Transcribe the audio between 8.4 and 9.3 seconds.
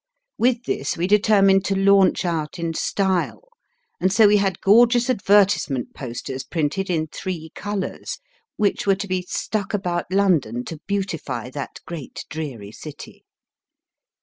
which were to be